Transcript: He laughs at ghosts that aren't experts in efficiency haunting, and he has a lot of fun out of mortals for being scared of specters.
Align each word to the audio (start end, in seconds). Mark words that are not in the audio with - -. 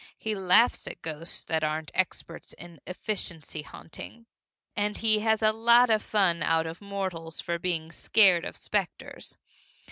He 0.17 0.33
laughs 0.33 0.87
at 0.87 1.03
ghosts 1.03 1.43
that 1.43 1.63
aren't 1.63 1.91
experts 1.93 2.53
in 2.53 2.79
efficiency 2.87 3.61
haunting, 3.61 4.25
and 4.75 4.97
he 4.97 5.19
has 5.19 5.43
a 5.43 5.51
lot 5.51 5.91
of 5.91 6.01
fun 6.01 6.41
out 6.41 6.65
of 6.65 6.81
mortals 6.81 7.39
for 7.39 7.59
being 7.59 7.91
scared 7.91 8.43
of 8.43 8.57
specters. 8.57 9.37